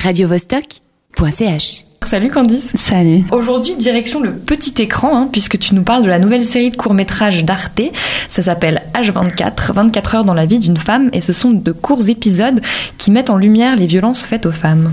[0.00, 1.84] radiovostok.ch.
[2.06, 2.72] Salut Candice.
[2.74, 3.22] Salut.
[3.30, 6.76] Aujourd'hui, direction le petit écran, hein, puisque tu nous parles de la nouvelle série de
[6.76, 7.82] courts-métrages d'Arte.
[8.28, 12.08] Ça s'appelle H24, 24 heures dans la vie d'une femme, et ce sont de courts
[12.08, 12.60] épisodes
[12.98, 14.90] qui mettent en lumière les violences faites aux femmes.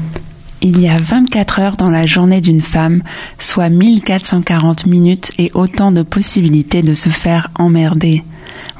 [0.61, 3.01] Il y a 24 heures dans la journée d'une femme,
[3.39, 8.23] soit 1440 minutes et autant de possibilités de se faire emmerder.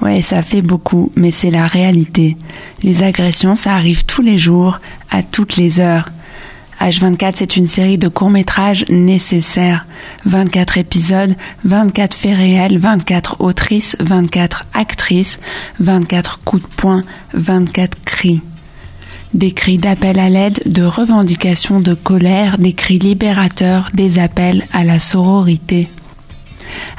[0.01, 2.37] Ouais, ça fait beaucoup, mais c'est la réalité.
[2.83, 6.09] Les agressions, ça arrive tous les jours, à toutes les heures.
[6.79, 9.85] H24, c'est une série de courts-métrages nécessaires.
[10.25, 15.39] 24 épisodes, 24 faits réels, 24 autrices, 24 actrices,
[15.79, 17.01] 24 coups de poing,
[17.33, 18.41] 24 cris.
[19.33, 24.83] Des cris d'appel à l'aide, de revendication de colère, des cris libérateurs, des appels à
[24.83, 25.89] la sororité.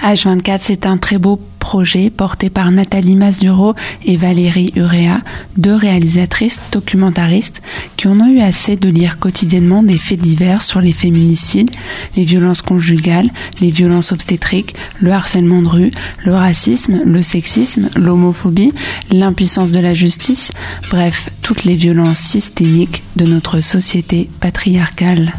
[0.03, 5.21] H24, c'est un très beau projet porté par Nathalie Masduro et Valérie Urea,
[5.57, 7.61] deux réalisatrices documentaristes
[7.97, 11.71] qui en ont eu assez de lire quotidiennement des faits divers sur les féminicides,
[12.17, 13.29] les violences conjugales,
[13.61, 15.91] les violences obstétriques, le harcèlement de rue,
[16.25, 18.73] le racisme, le sexisme, l'homophobie,
[19.11, 20.53] l'impuissance de la justice,
[20.91, 25.35] bref, toutes les violences systémiques de notre société patriarcale.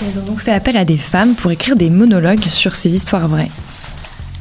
[0.00, 3.28] Elles ont donc fait appel à des femmes pour écrire des monologues sur ces histoires
[3.28, 3.50] vraies.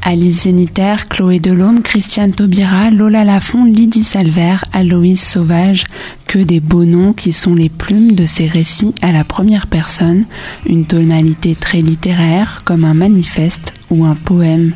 [0.10, 5.84] Alice Zéniter, Chloé Delhomme, Christiane Taubira, Lola Lafont, Lydie Salver, Aloïse Sauvage,
[6.28, 10.24] que des beaux noms qui sont les plumes de ces récits à la première personne,
[10.66, 14.76] une tonalité très littéraire comme un manifeste ou un poème.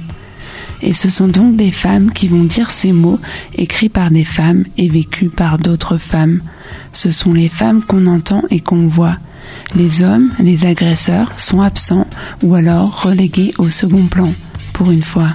[0.82, 3.20] Et ce sont donc des femmes qui vont dire ces mots
[3.56, 6.42] écrits par des femmes et vécus par d'autres femmes.
[6.92, 9.16] Ce sont les femmes qu'on entend et qu'on voit.
[9.76, 12.08] Les hommes, les agresseurs, sont absents
[12.44, 14.34] ou alors relégués au second plan
[14.74, 15.30] pour une fois.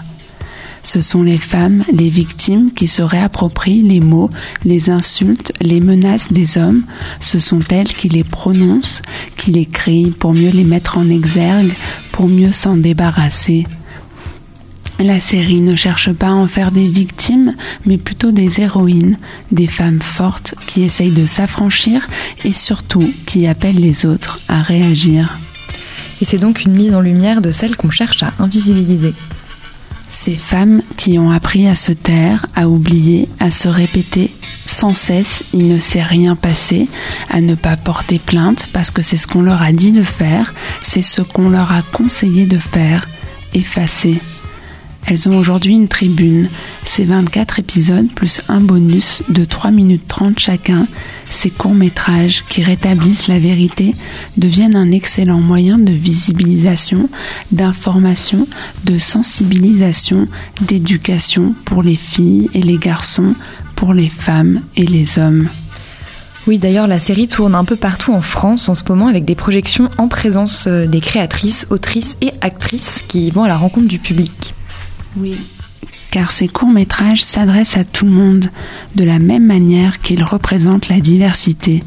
[0.87, 4.31] Ce sont les femmes, les victimes qui se réapproprient les mots,
[4.65, 6.84] les insultes, les menaces des hommes.
[7.19, 9.03] Ce sont elles qui les prononcent,
[9.37, 11.73] qui les crient pour mieux les mettre en exergue,
[12.12, 13.67] pour mieux s'en débarrasser.
[15.01, 17.55] La série ne cherche pas à en faire des victimes,
[17.85, 19.19] mais plutôt des héroïnes,
[19.51, 22.07] des femmes fortes qui essayent de s'affranchir
[22.45, 25.36] et surtout qui appellent les autres à réagir.
[26.20, 29.14] Et c'est donc une mise en lumière de celles qu'on cherche à invisibiliser.
[30.08, 34.34] Ces femmes qui ont appris à se taire, à oublier, à se répéter
[34.66, 36.88] sans cesse il ne s'est rien passé,
[37.30, 40.52] à ne pas porter plainte parce que c'est ce qu'on leur a dit de faire,
[40.82, 43.08] c'est ce qu'on leur a conseillé de faire,
[43.54, 44.20] effacer.
[45.08, 46.48] Elles ont aujourd'hui une tribune.
[46.84, 50.89] Ces 24 épisodes plus un bonus de 3 minutes 30 chacun,
[51.30, 53.95] ces courts-métrages qui rétablissent la vérité
[54.36, 57.08] deviennent un excellent moyen de visibilisation,
[57.52, 58.48] d'information,
[58.84, 60.27] de sensibilisation,
[60.62, 63.34] d'éducation pour les filles et les garçons,
[63.77, 65.48] pour les femmes et les hommes.
[66.48, 69.34] Oui, d'ailleurs, la série tourne un peu partout en France en ce moment avec des
[69.34, 74.55] projections en présence des créatrices, autrices et actrices qui vont à la rencontre du public.
[75.16, 75.38] Oui,
[76.10, 78.50] car ces courts-métrages s'adressent à tout le monde
[78.94, 81.82] de la même manière qu'ils représentent la diversité.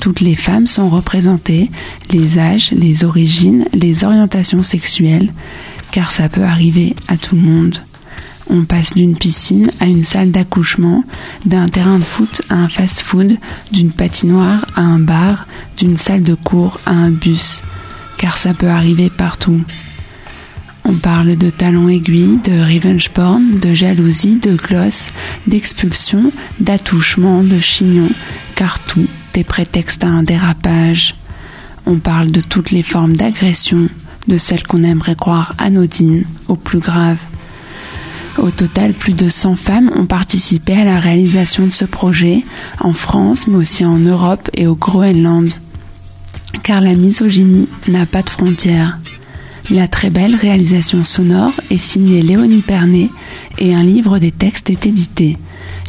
[0.00, 1.70] Toutes les femmes sont représentées,
[2.12, 5.32] les âges, les origines, les orientations sexuelles,
[5.90, 7.78] car ça peut arriver à tout le monde.
[8.48, 11.02] On passe d'une piscine à une salle d'accouchement,
[11.44, 13.38] d'un terrain de foot à un fast-food,
[13.72, 15.46] d'une patinoire à un bar,
[15.78, 17.62] d'une salle de cours à un bus,
[18.18, 19.62] car ça peut arriver partout.
[20.86, 25.12] On parle de talons aiguilles, de revenge porn, de jalousie, de gloss,
[25.46, 26.30] d'expulsion,
[26.60, 28.10] d'attouchement, de chignon,
[28.54, 31.14] car tout est prétexte à un dérapage.
[31.86, 33.88] On parle de toutes les formes d'agression,
[34.28, 37.20] de celles qu'on aimerait croire anodines aux plus graves.
[38.36, 42.42] Au total, plus de 100 femmes ont participé à la réalisation de ce projet,
[42.80, 45.50] en France, mais aussi en Europe et au Groenland.
[46.62, 48.98] Car la misogynie n'a pas de frontières.
[49.70, 53.08] La très belle réalisation sonore est signée Léonie Pernet
[53.58, 55.38] et un livre des textes est édité.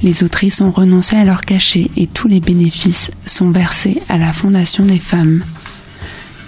[0.02, 4.31] Les autrices ont renoncé à leur cachet et tous les bénéfices sont versés à la
[4.31, 5.44] Fondation des femmes.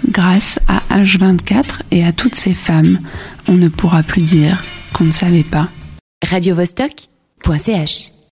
[0.08, 2.98] Grâce à H24 et à toutes ces femmes,
[3.46, 4.64] on ne pourra plus dire
[4.94, 5.68] qu'on ne savait pas.